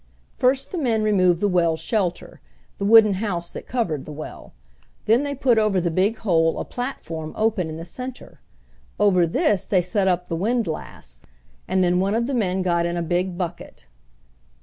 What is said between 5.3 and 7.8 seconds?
put over the big hole a platform open in